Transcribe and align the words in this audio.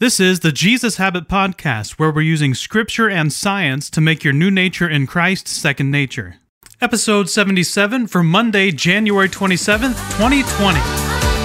This 0.00 0.18
is 0.18 0.40
the 0.40 0.50
Jesus 0.50 0.96
Habit 0.96 1.28
Podcast, 1.28 1.98
where 1.98 2.10
we're 2.10 2.22
using 2.22 2.54
scripture 2.54 3.10
and 3.10 3.30
science 3.30 3.90
to 3.90 4.00
make 4.00 4.24
your 4.24 4.32
new 4.32 4.50
nature 4.50 4.88
in 4.88 5.06
Christ 5.06 5.46
second 5.46 5.90
nature. 5.90 6.36
Episode 6.80 7.28
77 7.28 8.06
for 8.06 8.22
Monday, 8.22 8.70
January 8.70 9.28
27th, 9.28 9.98
2020. 10.16 11.39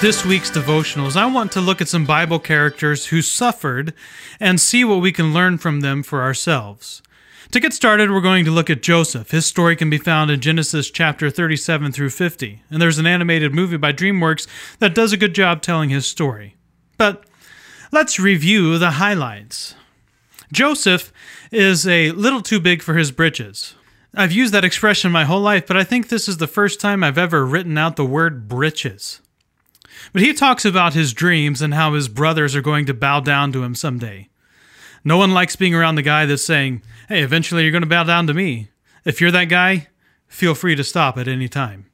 This 0.00 0.24
week's 0.24 0.48
devotionals, 0.48 1.16
I 1.16 1.26
want 1.26 1.50
to 1.52 1.60
look 1.60 1.80
at 1.80 1.88
some 1.88 2.04
Bible 2.04 2.38
characters 2.38 3.06
who 3.06 3.20
suffered 3.20 3.92
and 4.38 4.60
see 4.60 4.84
what 4.84 5.00
we 5.00 5.10
can 5.10 5.34
learn 5.34 5.58
from 5.58 5.80
them 5.80 6.04
for 6.04 6.22
ourselves. 6.22 7.02
To 7.50 7.58
get 7.58 7.72
started, 7.72 8.08
we're 8.08 8.20
going 8.20 8.44
to 8.44 8.52
look 8.52 8.70
at 8.70 8.80
Joseph. 8.80 9.32
His 9.32 9.44
story 9.44 9.74
can 9.74 9.90
be 9.90 9.98
found 9.98 10.30
in 10.30 10.40
Genesis 10.40 10.92
chapter 10.92 11.30
37 11.30 11.90
through 11.90 12.10
50, 12.10 12.62
and 12.70 12.80
there's 12.80 12.98
an 12.98 13.08
animated 13.08 13.52
movie 13.52 13.76
by 13.76 13.92
DreamWorks 13.92 14.46
that 14.78 14.94
does 14.94 15.12
a 15.12 15.16
good 15.16 15.34
job 15.34 15.62
telling 15.62 15.90
his 15.90 16.06
story. 16.06 16.54
But 16.96 17.24
let's 17.90 18.20
review 18.20 18.78
the 18.78 18.92
highlights. 18.92 19.74
Joseph 20.52 21.12
is 21.50 21.88
a 21.88 22.12
little 22.12 22.40
too 22.40 22.60
big 22.60 22.82
for 22.82 22.94
his 22.94 23.10
britches. 23.10 23.74
I've 24.14 24.30
used 24.30 24.54
that 24.54 24.64
expression 24.64 25.10
my 25.10 25.24
whole 25.24 25.40
life, 25.40 25.66
but 25.66 25.76
I 25.76 25.82
think 25.82 26.06
this 26.06 26.28
is 26.28 26.36
the 26.36 26.46
first 26.46 26.80
time 26.80 27.02
I've 27.02 27.18
ever 27.18 27.44
written 27.44 27.76
out 27.76 27.96
the 27.96 28.04
word 28.04 28.46
britches. 28.46 29.22
But 30.12 30.22
he 30.22 30.32
talks 30.32 30.64
about 30.64 30.94
his 30.94 31.12
dreams 31.12 31.60
and 31.62 31.74
how 31.74 31.94
his 31.94 32.08
brothers 32.08 32.56
are 32.56 32.62
going 32.62 32.86
to 32.86 32.94
bow 32.94 33.20
down 33.20 33.52
to 33.52 33.62
him 33.62 33.74
someday. 33.74 34.28
No 35.04 35.16
one 35.16 35.32
likes 35.32 35.56
being 35.56 35.74
around 35.74 35.94
the 35.94 36.02
guy 36.02 36.26
that's 36.26 36.44
saying, 36.44 36.82
Hey, 37.08 37.22
eventually 37.22 37.62
you're 37.62 37.72
going 37.72 37.82
to 37.82 37.88
bow 37.88 38.04
down 38.04 38.26
to 38.26 38.34
me. 38.34 38.68
If 39.04 39.20
you're 39.20 39.30
that 39.30 39.46
guy, 39.46 39.88
feel 40.26 40.54
free 40.54 40.74
to 40.74 40.84
stop 40.84 41.16
at 41.16 41.28
any 41.28 41.48
time. 41.48 41.86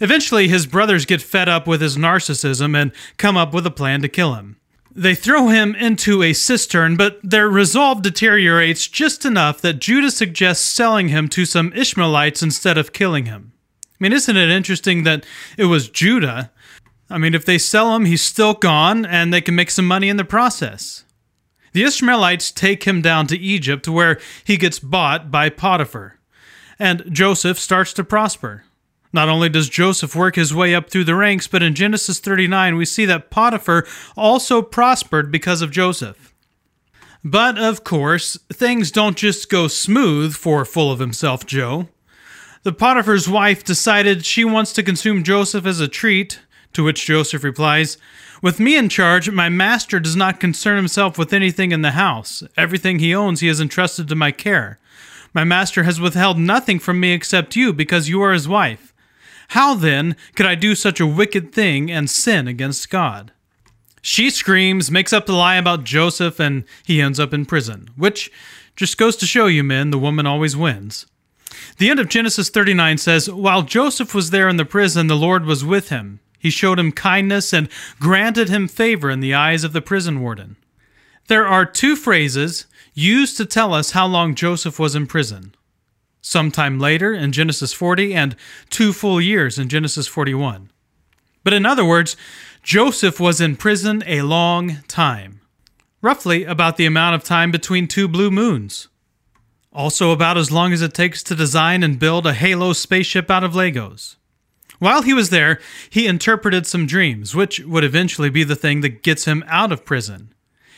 Eventually, 0.00 0.48
his 0.48 0.66
brothers 0.66 1.06
get 1.06 1.22
fed 1.22 1.48
up 1.48 1.66
with 1.66 1.80
his 1.80 1.96
narcissism 1.96 2.76
and 2.76 2.92
come 3.16 3.36
up 3.36 3.52
with 3.52 3.66
a 3.66 3.70
plan 3.70 4.02
to 4.02 4.08
kill 4.08 4.34
him. 4.34 4.56
They 4.94 5.14
throw 5.14 5.48
him 5.48 5.74
into 5.74 6.22
a 6.22 6.32
cistern, 6.32 6.96
but 6.96 7.18
their 7.22 7.48
resolve 7.48 8.02
deteriorates 8.02 8.88
just 8.88 9.24
enough 9.24 9.60
that 9.60 9.80
Judah 9.80 10.10
suggests 10.10 10.66
selling 10.66 11.08
him 11.08 11.28
to 11.30 11.44
some 11.44 11.72
Ishmaelites 11.72 12.42
instead 12.42 12.78
of 12.78 12.92
killing 12.92 13.26
him. 13.26 13.52
I 13.84 14.04
mean, 14.04 14.12
isn't 14.12 14.36
it 14.36 14.50
interesting 14.50 15.02
that 15.04 15.24
it 15.56 15.64
was 15.64 15.88
Judah 15.88 16.50
I 17.10 17.18
mean, 17.18 17.34
if 17.34 17.44
they 17.44 17.58
sell 17.58 17.94
him, 17.94 18.04
he's 18.04 18.22
still 18.22 18.54
gone, 18.54 19.06
and 19.06 19.32
they 19.32 19.40
can 19.40 19.54
make 19.54 19.70
some 19.70 19.86
money 19.86 20.08
in 20.08 20.16
the 20.16 20.24
process. 20.24 21.04
The 21.72 21.84
Ishmaelites 21.84 22.50
take 22.50 22.84
him 22.84 23.02
down 23.02 23.26
to 23.28 23.38
Egypt, 23.38 23.88
where 23.88 24.18
he 24.44 24.56
gets 24.56 24.78
bought 24.78 25.30
by 25.30 25.48
Potiphar. 25.48 26.18
And 26.78 27.04
Joseph 27.10 27.58
starts 27.58 27.92
to 27.94 28.04
prosper. 28.04 28.64
Not 29.12 29.28
only 29.28 29.48
does 29.48 29.68
Joseph 29.68 30.14
work 30.14 30.36
his 30.36 30.54
way 30.54 30.74
up 30.74 30.90
through 30.90 31.04
the 31.04 31.14
ranks, 31.14 31.48
but 31.48 31.62
in 31.62 31.74
Genesis 31.74 32.20
39, 32.20 32.76
we 32.76 32.84
see 32.84 33.06
that 33.06 33.30
Potiphar 33.30 33.86
also 34.16 34.60
prospered 34.60 35.32
because 35.32 35.62
of 35.62 35.70
Joseph. 35.70 36.34
But 37.24 37.58
of 37.58 37.84
course, 37.84 38.38
things 38.52 38.90
don't 38.90 39.16
just 39.16 39.50
go 39.50 39.66
smooth 39.66 40.34
for 40.34 40.64
full 40.64 40.92
of 40.92 41.00
himself 41.00 41.46
Joe. 41.46 41.88
The 42.62 42.72
Potiphar's 42.72 43.28
wife 43.28 43.64
decided 43.64 44.26
she 44.26 44.44
wants 44.44 44.72
to 44.74 44.82
consume 44.82 45.24
Joseph 45.24 45.64
as 45.64 45.80
a 45.80 45.88
treat, 45.88 46.40
to 46.72 46.84
which 46.84 47.06
Joseph 47.06 47.44
replies, 47.44 47.98
With 48.42 48.60
me 48.60 48.76
in 48.76 48.88
charge, 48.88 49.30
my 49.30 49.48
master 49.48 50.00
does 50.00 50.16
not 50.16 50.40
concern 50.40 50.76
himself 50.76 51.18
with 51.18 51.32
anything 51.32 51.72
in 51.72 51.82
the 51.82 51.92
house. 51.92 52.42
Everything 52.56 52.98
he 52.98 53.14
owns 53.14 53.40
he 53.40 53.48
has 53.48 53.60
entrusted 53.60 54.08
to 54.08 54.14
my 54.14 54.30
care. 54.30 54.78
My 55.34 55.44
master 55.44 55.82
has 55.82 56.00
withheld 56.00 56.38
nothing 56.38 56.78
from 56.78 57.00
me 57.00 57.12
except 57.12 57.56
you, 57.56 57.72
because 57.72 58.08
you 58.08 58.22
are 58.22 58.32
his 58.32 58.48
wife. 58.48 58.94
How 59.48 59.74
then 59.74 60.16
could 60.34 60.46
I 60.46 60.54
do 60.54 60.74
such 60.74 61.00
a 61.00 61.06
wicked 61.06 61.52
thing 61.52 61.90
and 61.90 62.08
sin 62.10 62.46
against 62.46 62.90
God? 62.90 63.32
She 64.02 64.30
screams, 64.30 64.90
makes 64.90 65.12
up 65.12 65.26
the 65.26 65.32
lie 65.32 65.56
about 65.56 65.84
Joseph, 65.84 66.38
and 66.38 66.64
he 66.84 67.00
ends 67.00 67.18
up 67.18 67.34
in 67.34 67.46
prison, 67.46 67.90
which 67.96 68.30
just 68.76 68.96
goes 68.96 69.16
to 69.16 69.26
show 69.26 69.46
you, 69.46 69.64
men, 69.64 69.90
the 69.90 69.98
woman 69.98 70.26
always 70.26 70.56
wins. 70.56 71.06
The 71.78 71.90
end 71.90 71.98
of 71.98 72.08
Genesis 72.08 72.48
39 72.48 72.98
says, 72.98 73.30
While 73.30 73.62
Joseph 73.62 74.14
was 74.14 74.30
there 74.30 74.48
in 74.48 74.56
the 74.56 74.64
prison, 74.64 75.06
the 75.06 75.16
Lord 75.16 75.44
was 75.44 75.64
with 75.64 75.88
him. 75.88 76.20
He 76.38 76.50
showed 76.50 76.78
him 76.78 76.92
kindness 76.92 77.52
and 77.52 77.68
granted 77.98 78.48
him 78.48 78.68
favor 78.68 79.10
in 79.10 79.20
the 79.20 79.34
eyes 79.34 79.64
of 79.64 79.72
the 79.72 79.82
prison 79.82 80.20
warden. 80.20 80.56
There 81.26 81.46
are 81.46 81.66
two 81.66 81.96
phrases 81.96 82.66
used 82.94 83.36
to 83.36 83.44
tell 83.44 83.74
us 83.74 83.90
how 83.90 84.06
long 84.06 84.34
Joseph 84.34 84.78
was 84.78 84.94
in 84.94 85.06
prison. 85.06 85.54
Sometime 86.20 86.78
later 86.78 87.12
in 87.12 87.32
Genesis 87.32 87.72
40 87.72 88.14
and 88.14 88.36
two 88.70 88.92
full 88.92 89.20
years 89.20 89.58
in 89.58 89.68
Genesis 89.68 90.06
41. 90.06 90.70
But 91.44 91.52
in 91.52 91.64
other 91.64 91.84
words, 91.84 92.16
Joseph 92.62 93.20
was 93.20 93.40
in 93.40 93.56
prison 93.56 94.02
a 94.06 94.22
long 94.22 94.78
time, 94.88 95.40
roughly 96.02 96.44
about 96.44 96.76
the 96.76 96.86
amount 96.86 97.14
of 97.14 97.24
time 97.24 97.50
between 97.50 97.86
two 97.86 98.08
blue 98.08 98.30
moons. 98.30 98.88
Also, 99.72 100.10
about 100.10 100.36
as 100.36 100.50
long 100.50 100.72
as 100.72 100.82
it 100.82 100.92
takes 100.92 101.22
to 101.22 101.34
design 101.34 101.82
and 101.82 101.98
build 101.98 102.26
a 102.26 102.34
Halo 102.34 102.72
spaceship 102.72 103.30
out 103.30 103.44
of 103.44 103.52
Legos. 103.52 104.16
While 104.78 105.02
he 105.02 105.12
was 105.12 105.30
there, 105.30 105.60
he 105.90 106.06
interpreted 106.06 106.66
some 106.66 106.86
dreams, 106.86 107.34
which 107.34 107.60
would 107.60 107.84
eventually 107.84 108.30
be 108.30 108.44
the 108.44 108.56
thing 108.56 108.80
that 108.82 109.02
gets 109.02 109.24
him 109.24 109.44
out 109.48 109.72
of 109.72 109.84
prison. 109.84 110.32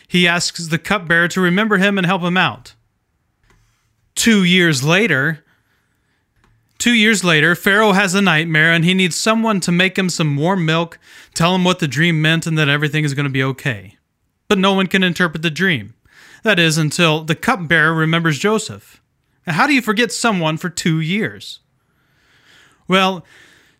He 0.08 0.26
asks 0.26 0.66
the 0.66 0.78
cupbearer 0.78 1.28
to 1.28 1.40
remember 1.40 1.76
him 1.76 1.98
and 1.98 2.06
help 2.06 2.22
him 2.22 2.36
out. 2.36 2.74
Two 4.14 4.42
years 4.44 4.82
later, 4.82 5.44
Two 6.80 6.94
years 6.94 7.22
later, 7.22 7.54
Pharaoh 7.54 7.92
has 7.92 8.14
a 8.14 8.22
nightmare 8.22 8.72
and 8.72 8.86
he 8.86 8.94
needs 8.94 9.14
someone 9.14 9.60
to 9.60 9.70
make 9.70 9.98
him 9.98 10.08
some 10.08 10.34
warm 10.34 10.64
milk, 10.64 10.98
tell 11.34 11.54
him 11.54 11.62
what 11.62 11.78
the 11.78 11.86
dream 11.86 12.22
meant, 12.22 12.46
and 12.46 12.56
that 12.56 12.70
everything 12.70 13.04
is 13.04 13.12
going 13.12 13.24
to 13.24 13.30
be 13.30 13.42
okay. 13.42 13.98
But 14.48 14.56
no 14.56 14.72
one 14.72 14.86
can 14.86 15.02
interpret 15.02 15.42
the 15.42 15.50
dream. 15.50 15.92
That 16.42 16.58
is, 16.58 16.78
until 16.78 17.22
the 17.22 17.34
cupbearer 17.34 17.92
remembers 17.92 18.38
Joseph. 18.38 19.02
how 19.46 19.66
do 19.66 19.74
you 19.74 19.82
forget 19.82 20.10
someone 20.10 20.56
for 20.56 20.70
two 20.70 21.00
years? 21.00 21.60
Well, 22.88 23.26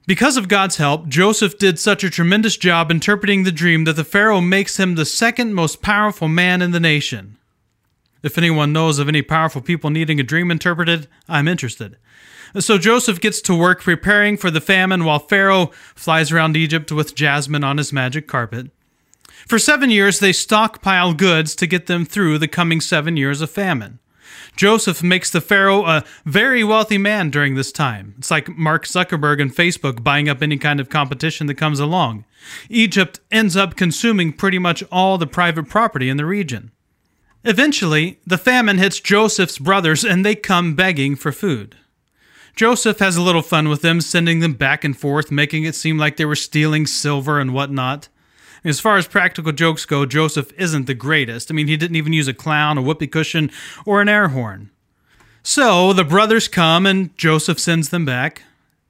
because 0.06 0.37
of 0.37 0.49
God's 0.49 0.77
help, 0.77 1.09
Joseph 1.09 1.59
did 1.59 1.78
such 1.78 2.03
a 2.03 2.11
tremendous 2.11 2.56
job 2.56 2.91
interpreting 2.91 3.44
the 3.44 3.53
dream 3.53 3.84
that 3.84 3.94
the 3.94 4.05
Pharaoh 4.05 4.41
makes 4.41 4.78
him 4.78 4.94
the 4.94 5.05
second 5.05 5.55
most 5.55 5.83
powerful 5.83 6.27
man 6.27 6.62
in 6.62 6.72
the 6.72 6.81
nation. 6.81 7.37
If 8.22 8.37
anyone 8.37 8.72
knows 8.72 8.99
of 8.99 9.09
any 9.09 9.22
powerful 9.22 9.62
people 9.62 9.91
needing 9.91 10.19
a 10.19 10.25
dream 10.25 10.50
interpreted, 10.50 11.09
I'm 11.28 11.49
interested. 11.49 11.97
So 12.59 12.77
Joseph 12.78 13.21
gets 13.21 13.41
to 13.43 13.55
work 13.55 13.83
preparing 13.83 14.37
for 14.37 14.50
the 14.50 14.60
famine 14.60 15.05
while 15.05 15.21
Pharaoh 15.21 15.71
flies 15.94 16.33
around 16.33 16.56
Egypt 16.56 16.91
with 16.91 17.15
Jasmine 17.15 17.62
on 17.62 17.78
his 17.78 17.93
magic 17.93 18.27
carpet. 18.27 18.71
For 19.47 19.59
seven 19.59 19.91
years, 19.91 20.19
they 20.19 20.33
stockpile 20.33 21.15
goods 21.15 21.55
to 21.56 21.66
get 21.66 21.87
them 21.87 22.05
through 22.05 22.39
the 22.39 22.49
coming 22.49 22.81
seven 22.81 23.16
years 23.16 23.41
of 23.41 23.50
famine. 23.50 24.00
Joseph 24.56 25.02
makes 25.02 25.30
the 25.30 25.41
Pharaoh 25.41 25.86
a 25.86 26.04
very 26.24 26.62
wealthy 26.62 26.98
man 26.98 27.30
during 27.30 27.54
this 27.54 27.72
time. 27.72 28.14
It's 28.18 28.30
like 28.30 28.48
Mark 28.48 28.84
Zuckerberg 28.84 29.41
and 29.41 29.54
Facebook 29.54 30.02
buying 30.02 30.28
up 30.28 30.42
any 30.42 30.56
kind 30.56 30.80
of 30.80 30.88
competition 30.88 31.46
that 31.46 31.54
comes 31.54 31.80
along. 31.80 32.24
Egypt 32.68 33.20
ends 33.30 33.56
up 33.56 33.76
consuming 33.76 34.32
pretty 34.32 34.58
much 34.58 34.82
all 34.91 35.18
the 35.18 35.26
private 35.26 35.68
property 35.68 36.08
in 36.08 36.16
the 36.16 36.26
region. 36.26 36.70
Eventually, 37.44 38.20
the 38.26 38.38
famine 38.38 38.78
hits 38.78 39.00
Joseph's 39.00 39.58
brothers 39.58 40.04
and 40.04 40.24
they 40.24 40.34
come 40.34 40.74
begging 40.74 41.16
for 41.16 41.32
food. 41.32 41.76
Joseph 42.54 42.98
has 42.98 43.16
a 43.16 43.22
little 43.22 43.42
fun 43.42 43.68
with 43.68 43.80
them, 43.80 44.00
sending 44.00 44.41
them 44.41 44.52
back 44.52 44.84
and 44.84 44.98
forth, 44.98 45.30
making 45.30 45.64
it 45.64 45.74
seem 45.74 45.97
like 45.97 46.16
they 46.16 46.24
were 46.24 46.36
stealing 46.36 46.86
silver 46.86 47.41
and 47.41 47.54
whatnot. 47.54 48.08
As 48.65 48.81
far 48.81 48.97
as 48.97 49.09
practical 49.09 49.53
jokes 49.53 49.87
go, 49.87 50.04
Joseph 50.04 50.53
isn't 50.59 50.87
the 50.87 50.94
greatest. 50.94 51.50
I 51.50 51.54
mean, 51.54 51.68
he 51.68 51.77
didn't 51.77 51.97
even 51.97 52.12
use 52.12 52.28
a 52.28 52.34
clown, 52.34 52.77
a 52.77 52.83
whoopee 52.83 53.07
cushion, 53.07 53.51
or 53.86 54.01
an 54.01 54.09
air 54.09 54.28
horn. 54.28 54.71
So 55.42 55.92
the 55.92 56.04
brothers 56.04 56.48
come 56.48 56.84
and 56.84 57.16
Joseph 57.16 57.59
sends 57.59 57.89
them 57.89 58.04
back. 58.04 58.42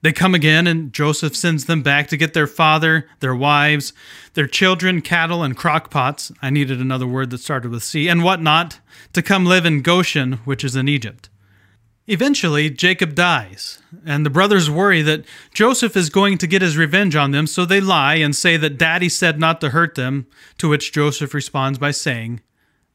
They 0.03 0.13
come 0.13 0.35
again 0.35 0.67
and 0.67 0.93
Joseph 0.93 1.37
sends 1.37 1.67
them 1.67 1.83
back 1.83 2.09
to 2.09 2.17
get 2.17 2.33
their 2.33 2.47
father, 2.47 3.07
their 3.21 3.35
wives, 3.35 3.93
their 4.35 4.47
children, 4.47 5.03
cattle, 5.03 5.43
and 5.43 5.57
crockpots. 5.57 6.33
I 6.43 6.51
needed 6.51 6.81
another 6.81 7.07
word 7.07 7.31
that 7.31 7.39
started 7.39 7.71
with 7.71 7.83
C, 7.83 8.09
and 8.09 8.25
whatnot, 8.25 8.81
to 9.13 9.23
come 9.23 9.45
live 9.45 9.67
in 9.67 9.83
Goshen, 9.83 10.35
which 10.45 10.65
is 10.65 10.75
in 10.75 10.89
Egypt. 10.89 11.29
Eventually, 12.11 12.71
Jacob 12.71 13.15
dies, 13.15 13.79
and 14.05 14.27
the 14.27 14.31
brothers 14.31 14.69
worry 14.69 15.01
that 15.01 15.25
Joseph 15.55 15.97
is 15.97 16.11
going 16.11 16.39
to 16.39 16.49
get 16.49 16.61
his 16.61 16.77
revenge 16.77 17.15
on 17.15 17.31
them, 17.31 17.47
so 17.47 17.65
they 17.65 17.81
lie 17.81 18.17
and 18.17 18.35
say 18.35 18.57
that 18.57 18.77
Daddy 18.77 19.09
said 19.09 19.39
not 19.39 19.61
to 19.61 19.71
hurt 19.71 19.95
them, 19.95 20.27
to 20.59 20.69
which 20.69 20.93
Joseph 20.93 21.33
responds 21.33 21.79
by 21.79 21.93
saying, 21.93 22.41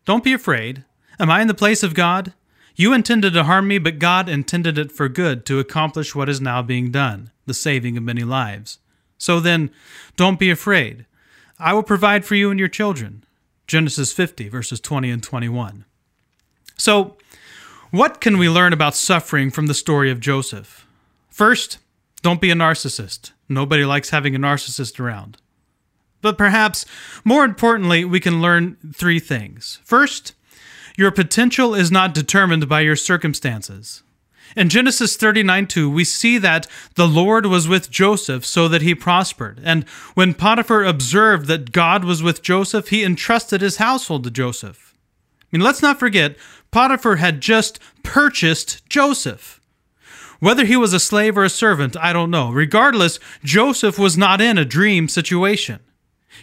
Don't 0.03 0.21
be 0.21 0.33
afraid. 0.33 0.83
Am 1.17 1.31
I 1.31 1.39
in 1.39 1.47
the 1.47 1.53
place 1.53 1.81
of 1.81 1.93
God? 1.93 2.33
You 2.75 2.91
intended 2.91 3.31
to 3.31 3.45
harm 3.45 3.69
me, 3.69 3.77
but 3.77 3.99
God 3.99 4.27
intended 4.27 4.77
it 4.77 4.91
for 4.91 5.07
good 5.07 5.45
to 5.45 5.59
accomplish 5.59 6.13
what 6.13 6.27
is 6.27 6.41
now 6.41 6.61
being 6.61 6.91
done, 6.91 7.31
the 7.45 7.53
saving 7.53 7.95
of 7.95 8.03
many 8.03 8.25
lives. 8.25 8.79
So 9.17 9.39
then, 9.39 9.71
don't 10.17 10.39
be 10.39 10.49
afraid. 10.49 11.05
I 11.57 11.71
will 11.71 11.83
provide 11.83 12.25
for 12.25 12.35
you 12.35 12.51
and 12.51 12.59
your 12.59 12.67
children. 12.67 13.23
Genesis 13.65 14.11
50, 14.11 14.49
verses 14.49 14.81
20 14.81 15.09
and 15.09 15.23
21. 15.23 15.85
So, 16.77 17.15
what 17.97 18.21
can 18.21 18.37
we 18.37 18.49
learn 18.49 18.73
about 18.73 18.95
suffering 18.95 19.51
from 19.51 19.67
the 19.67 19.73
story 19.73 20.11
of 20.11 20.19
Joseph? 20.19 20.87
First, 21.29 21.77
don't 22.21 22.41
be 22.41 22.51
a 22.51 22.55
narcissist. 22.55 23.31
Nobody 23.47 23.85
likes 23.85 24.09
having 24.09 24.35
a 24.35 24.39
narcissist 24.39 24.99
around. 24.99 25.37
But 26.21 26.37
perhaps 26.37 26.85
more 27.23 27.45
importantly, 27.45 28.03
we 28.03 28.19
can 28.19 28.41
learn 28.41 28.77
three 28.93 29.19
things. 29.19 29.79
First, 29.83 30.33
your 30.97 31.11
potential 31.11 31.75
is 31.75 31.91
not 31.91 32.13
determined 32.13 32.67
by 32.67 32.81
your 32.81 32.95
circumstances. 32.95 34.01
In 34.55 34.69
Genesis 34.69 35.17
39 35.17 35.67
2, 35.67 35.89
we 35.89 36.03
see 36.03 36.37
that 36.37 36.67
the 36.95 37.07
Lord 37.07 37.45
was 37.45 37.67
with 37.67 37.91
Joseph 37.91 38.45
so 38.45 38.67
that 38.69 38.81
he 38.81 38.95
prospered. 38.95 39.59
And 39.63 39.83
when 40.13 40.33
Potiphar 40.33 40.83
observed 40.83 41.47
that 41.47 41.71
God 41.71 42.05
was 42.05 42.23
with 42.23 42.41
Joseph, 42.41 42.89
he 42.89 43.03
entrusted 43.03 43.61
his 43.61 43.77
household 43.77 44.23
to 44.23 44.31
Joseph. 44.31 44.95
I 45.41 45.57
mean, 45.57 45.63
let's 45.63 45.81
not 45.81 45.99
forget, 45.99 46.37
Potiphar 46.75 47.15
had 47.15 47.39
just 47.39 47.79
purchased 48.03 48.85
Joseph. 48.89 49.61
Whether 50.41 50.65
he 50.65 50.75
was 50.75 50.91
a 50.91 50.99
slave 50.99 51.37
or 51.37 51.45
a 51.45 51.49
servant, 51.49 51.95
I 51.95 52.11
don't 52.11 52.29
know. 52.29 52.51
Regardless, 52.51 53.17
Joseph 53.45 53.97
was 53.97 54.17
not 54.17 54.41
in 54.41 54.57
a 54.57 54.65
dream 54.65 55.07
situation. 55.07 55.79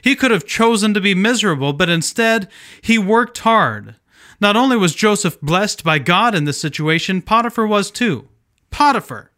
He 0.01 0.17
could 0.17 0.31
have 0.31 0.47
chosen 0.47 0.95
to 0.95 1.03
be 1.03 1.15
miserable, 1.15 1.75
but 1.75 1.91
instead, 1.91 2.49
he 2.81 2.97
worked 2.97 3.41
hard. 3.41 3.97
Not 4.41 4.57
only 4.57 4.75
was 4.75 4.95
Joseph 4.95 5.39
blessed 5.43 5.85
by 5.85 5.99
God 5.99 6.35
in 6.35 6.47
this 6.47 6.59
situation, 6.59 7.21
Potiphar 7.21 7.67
was 7.67 7.91
too. 7.91 8.27
Potiphar, 8.71 9.33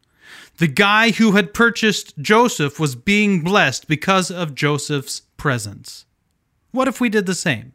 the 0.58 0.68
guy 0.68 1.10
who 1.10 1.32
had 1.32 1.52
purchased 1.52 2.16
Joseph, 2.18 2.78
was 2.78 2.94
being 2.94 3.40
blessed 3.40 3.88
because 3.88 4.30
of 4.30 4.54
Joseph's 4.54 5.22
presence. 5.38 6.06
What 6.70 6.86
if 6.86 7.00
we 7.00 7.08
did 7.08 7.26
the 7.26 7.34
same? 7.34 7.72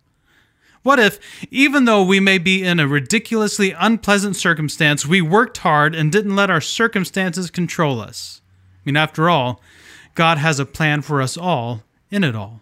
What 0.81 1.00
if, 1.00 1.20
even 1.52 1.86
though 1.86 2.04
we 2.04 2.20
may 2.20 2.38
be 2.38 2.64
in 2.64 2.80
a 2.80 2.88
ridiculously 2.88 3.72
unpleasant 3.72 4.36
circumstance, 4.36 5.06
we 5.06 5.22
worked 5.22 5.58
hard 5.58 5.94
and 5.94 6.12
didn't 6.12 6.36
let 6.36 6.50
our 6.50 6.62
circumstances 6.62 7.52
control 7.52 8.00
us? 8.00 8.42
I 8.76 8.81
mean, 8.86 8.98
after 8.98 9.30
all, 9.30 9.62
God 10.16 10.38
has 10.38 10.60
a 10.60 10.66
plan 10.66 11.02
for 11.02 11.22
us 11.22 11.38
all 11.38 11.84
in 12.10 12.24
it 12.24 12.36
all. 12.36 12.62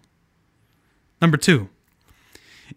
Number 1.20 1.36
two, 1.36 1.68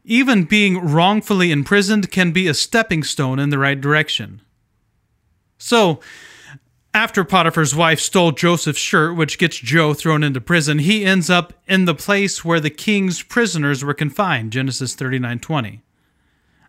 even 0.03 0.45
being 0.45 0.79
wrongfully 0.79 1.51
imprisoned 1.51 2.11
can 2.11 2.31
be 2.31 2.47
a 2.47 2.53
stepping 2.53 3.03
stone 3.03 3.39
in 3.39 3.49
the 3.49 3.59
right 3.59 3.79
direction. 3.79 4.41
So, 5.57 5.99
after 6.93 7.23
Potiphar's 7.23 7.75
wife 7.75 7.99
stole 7.99 8.31
Joseph's 8.31 8.79
shirt, 8.79 9.15
which 9.15 9.37
gets 9.37 9.57
Joe 9.57 9.93
thrown 9.93 10.23
into 10.23 10.41
prison, 10.41 10.79
he 10.79 11.05
ends 11.05 11.29
up 11.29 11.53
in 11.67 11.85
the 11.85 11.95
place 11.95 12.43
where 12.43 12.59
the 12.59 12.69
king's 12.69 13.23
prisoners 13.23 13.83
were 13.83 13.93
confined, 13.93 14.51
Genesis 14.51 14.95
39:20. 14.95 15.81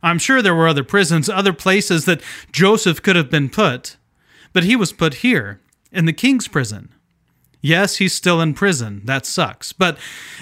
I'm 0.02 0.18
sure 0.18 0.42
there 0.42 0.54
were 0.54 0.68
other 0.68 0.84
prisons, 0.84 1.28
other 1.28 1.52
places 1.52 2.04
that 2.04 2.22
Joseph 2.50 3.02
could 3.02 3.16
have 3.16 3.30
been 3.30 3.48
put, 3.48 3.96
but 4.52 4.64
he 4.64 4.76
was 4.76 4.92
put 4.92 5.14
here, 5.14 5.60
in 5.92 6.06
the 6.06 6.12
king's 6.12 6.48
prison. 6.48 6.88
Yes, 7.60 7.96
he's 7.96 8.12
still 8.12 8.40
in 8.40 8.54
prison. 8.54 9.02
That 9.04 9.24
sucks. 9.24 9.72
But 9.72 9.96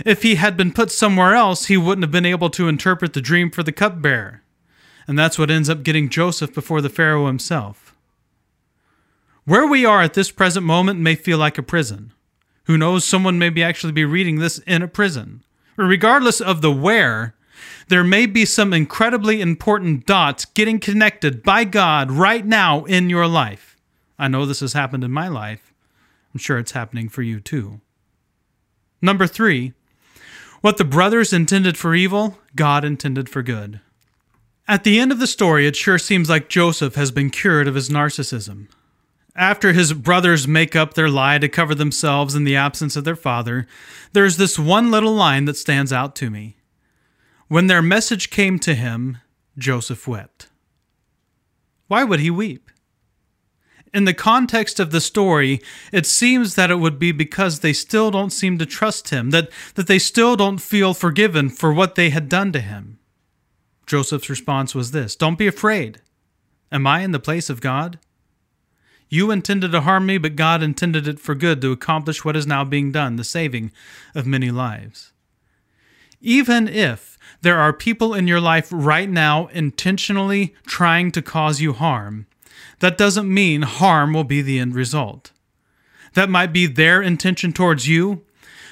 if 0.06 0.22
he 0.22 0.36
had 0.36 0.56
been 0.56 0.72
put 0.72 0.90
somewhere 0.90 1.34
else, 1.34 1.66
he 1.66 1.76
wouldn't 1.76 2.02
have 2.04 2.10
been 2.10 2.24
able 2.24 2.48
to 2.50 2.68
interpret 2.68 3.12
the 3.12 3.20
dream 3.20 3.50
for 3.50 3.62
the 3.62 3.72
cupbearer. 3.72 4.42
And 5.06 5.18
that's 5.18 5.38
what 5.38 5.50
ends 5.50 5.68
up 5.68 5.82
getting 5.82 6.08
Joseph 6.08 6.54
before 6.54 6.80
the 6.80 6.88
Pharaoh 6.88 7.26
himself. 7.26 7.89
Where 9.44 9.66
we 9.66 9.84
are 9.84 10.02
at 10.02 10.14
this 10.14 10.30
present 10.30 10.66
moment 10.66 11.00
may 11.00 11.14
feel 11.14 11.38
like 11.38 11.58
a 11.58 11.62
prison. 11.62 12.12
Who 12.64 12.78
knows, 12.78 13.04
someone 13.04 13.38
may 13.38 13.48
be 13.48 13.62
actually 13.62 13.92
be 13.92 14.04
reading 14.04 14.38
this 14.38 14.58
in 14.60 14.82
a 14.82 14.88
prison. 14.88 15.42
Regardless 15.76 16.40
of 16.40 16.60
the 16.60 16.70
where, 16.70 17.34
there 17.88 18.04
may 18.04 18.26
be 18.26 18.44
some 18.44 18.72
incredibly 18.72 19.40
important 19.40 20.06
dots 20.06 20.44
getting 20.44 20.78
connected 20.78 21.42
by 21.42 21.64
God 21.64 22.10
right 22.10 22.44
now 22.44 22.84
in 22.84 23.10
your 23.10 23.26
life. 23.26 23.76
I 24.18 24.28
know 24.28 24.46
this 24.46 24.60
has 24.60 24.74
happened 24.74 25.02
in 25.02 25.10
my 25.10 25.28
life. 25.28 25.72
I'm 26.32 26.38
sure 26.38 26.58
it's 26.58 26.72
happening 26.72 27.08
for 27.08 27.22
you 27.22 27.40
too. 27.40 27.80
Number 29.02 29.26
three, 29.26 29.72
what 30.60 30.76
the 30.76 30.84
brothers 30.84 31.32
intended 31.32 31.78
for 31.78 31.94
evil, 31.94 32.38
God 32.54 32.84
intended 32.84 33.28
for 33.28 33.42
good. 33.42 33.80
At 34.68 34.84
the 34.84 35.00
end 35.00 35.10
of 35.10 35.18
the 35.18 35.26
story, 35.26 35.66
it 35.66 35.74
sure 35.74 35.98
seems 35.98 36.28
like 36.28 36.48
Joseph 36.48 36.94
has 36.94 37.10
been 37.10 37.30
cured 37.30 37.66
of 37.66 37.74
his 37.74 37.88
narcissism. 37.88 38.68
After 39.36 39.72
his 39.72 39.92
brothers 39.92 40.48
make 40.48 40.74
up 40.74 40.94
their 40.94 41.08
lie 41.08 41.38
to 41.38 41.48
cover 41.48 41.74
themselves 41.74 42.34
in 42.34 42.44
the 42.44 42.56
absence 42.56 42.96
of 42.96 43.04
their 43.04 43.16
father, 43.16 43.66
there's 44.12 44.36
this 44.36 44.58
one 44.58 44.90
little 44.90 45.14
line 45.14 45.44
that 45.44 45.56
stands 45.56 45.92
out 45.92 46.16
to 46.16 46.30
me. 46.30 46.56
When 47.48 47.66
their 47.66 47.82
message 47.82 48.30
came 48.30 48.58
to 48.60 48.74
him, 48.74 49.18
Joseph 49.56 50.06
wept. 50.06 50.48
Why 51.88 52.04
would 52.04 52.20
he 52.20 52.30
weep? 52.30 52.70
in 53.92 54.04
the 54.04 54.14
context 54.14 54.78
of 54.78 54.90
the 54.90 55.00
story, 55.00 55.60
it 55.92 56.06
seems 56.06 56.54
that 56.54 56.70
it 56.70 56.76
would 56.76 56.98
be 56.98 57.12
because 57.12 57.60
they 57.60 57.72
still 57.72 58.10
don't 58.10 58.30
seem 58.30 58.58
to 58.58 58.66
trust 58.66 59.10
him, 59.10 59.30
that, 59.30 59.50
that 59.74 59.86
they 59.86 59.98
still 59.98 60.36
don't 60.36 60.58
feel 60.58 60.94
forgiven 60.94 61.48
for 61.48 61.72
what 61.72 61.94
they 61.94 62.10
had 62.10 62.28
done 62.28 62.52
to 62.52 62.60
him. 62.60 62.98
Joseph's 63.86 64.30
response 64.30 64.74
was 64.74 64.92
this 64.92 65.16
Don't 65.16 65.38
be 65.38 65.46
afraid. 65.46 66.00
Am 66.70 66.86
I 66.86 67.00
in 67.00 67.10
the 67.10 67.18
place 67.18 67.50
of 67.50 67.60
God? 67.60 67.98
You 69.12 69.32
intended 69.32 69.72
to 69.72 69.80
harm 69.80 70.06
me, 70.06 70.18
but 70.18 70.36
God 70.36 70.62
intended 70.62 71.08
it 71.08 71.18
for 71.18 71.34
good 71.34 71.60
to 71.60 71.72
accomplish 71.72 72.24
what 72.24 72.36
is 72.36 72.46
now 72.46 72.64
being 72.64 72.92
done, 72.92 73.16
the 73.16 73.24
saving 73.24 73.72
of 74.14 74.24
many 74.24 74.52
lives. 74.52 75.12
Even 76.20 76.68
if 76.68 77.18
there 77.42 77.58
are 77.58 77.72
people 77.72 78.14
in 78.14 78.28
your 78.28 78.40
life 78.40 78.68
right 78.70 79.10
now 79.10 79.48
intentionally 79.48 80.54
trying 80.64 81.10
to 81.10 81.22
cause 81.22 81.60
you 81.60 81.72
harm, 81.72 82.26
that 82.78 82.96
doesn't 82.96 83.32
mean 83.32 83.62
harm 83.62 84.12
will 84.12 84.24
be 84.24 84.42
the 84.42 84.60
end 84.60 84.76
result. 84.76 85.32
That 86.14 86.30
might 86.30 86.52
be 86.52 86.66
their 86.66 87.02
intention 87.02 87.52
towards 87.52 87.88
you, 87.88 88.24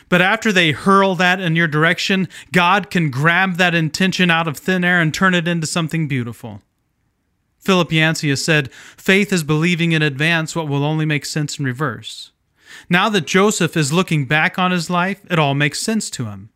but 0.09 0.23
after 0.23 0.53
they 0.53 0.71
hurl 0.71 1.17
that 1.17 1.41
in 1.41 1.57
your 1.57 1.69
direction, 1.69 2.29
God 2.53 2.91
can 2.91 3.11
grab 3.11 3.57
that 3.57 3.75
intention 3.75 4.31
out 4.31 4.47
of 4.47 4.57
thin 4.57 4.85
air 4.85 5.01
and 5.01 5.13
turn 5.13 5.35
it 5.35 5.49
into 5.49 5.67
something 5.67 6.07
beautiful. 6.07 6.63
Philip 7.69 7.93
Yancey 7.93 8.31
has 8.31 8.43
said, 8.43 8.73
Faith 8.73 9.31
is 9.31 9.43
believing 9.43 9.93
in 9.93 10.01
advance 10.01 10.57
what 10.57 10.69
will 10.69 10.83
only 10.83 11.05
make 11.05 11.27
sense 11.27 11.59
in 11.59 11.67
reverse. 11.67 12.31
Now 12.89 13.11
that 13.11 13.27
Joseph 13.27 13.77
is 13.77 13.93
looking 13.93 14.25
back 14.25 14.59
on 14.59 14.71
his 14.71 14.89
life, 14.89 15.21
it 15.31 15.39
all 15.39 15.53
makes 15.53 15.79
sense 15.79 16.09
to 16.13 16.25
him. 16.25 16.49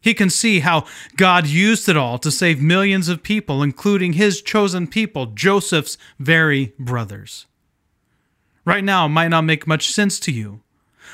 He 0.00 0.12
can 0.12 0.28
see 0.30 0.58
how 0.58 0.86
God 1.16 1.46
used 1.46 1.88
it 1.88 1.96
all 1.96 2.18
to 2.18 2.32
save 2.32 2.60
millions 2.60 3.08
of 3.08 3.22
people, 3.22 3.62
including 3.62 4.14
his 4.14 4.42
chosen 4.42 4.88
people, 4.88 5.26
Joseph's 5.26 5.96
very 6.18 6.72
brothers. 6.80 7.46
Right 8.64 8.82
now, 8.82 9.06
it 9.06 9.10
might 9.10 9.28
not 9.28 9.42
make 9.42 9.68
much 9.68 9.92
sense 9.92 10.18
to 10.18 10.32
you, 10.32 10.62